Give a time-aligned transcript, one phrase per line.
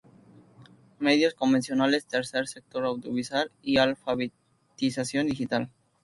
[0.97, 5.69] Medios convencionales, Tercer Sector Audiovisual y alfabetización digital".